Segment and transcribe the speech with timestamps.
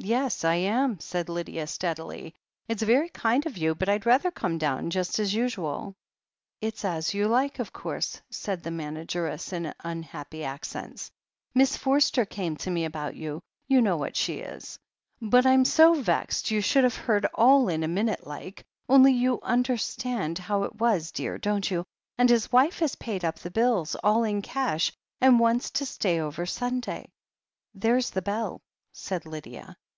[0.00, 2.32] "Yes, I am," said Lydia steadily.
[2.68, 5.96] "It's very kind of you, but Fd rather come down just as usual."
[6.60, 11.10] "It's as you like, of course," said the manageress in tmhappy accents.
[11.52, 14.78] "Miss Forster came to me about you— ^you know what she is.
[15.20, 19.40] But I'm so vexed you should have heard all in a minute like, only you
[19.42, 21.84] understand how it was, dear, don't you?
[22.16, 26.20] And his wife has paid up the bills, all in cash, and wants to stay
[26.20, 27.10] over Sun day."
[27.74, 28.60] "There's the beU,"
[28.92, 29.76] said Lydia.